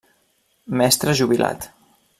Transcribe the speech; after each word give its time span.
Mestre 0.81 1.15
jubilat. 1.21 1.71